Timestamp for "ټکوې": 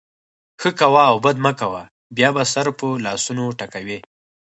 3.59-3.97